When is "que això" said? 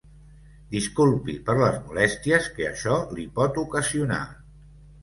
2.57-2.99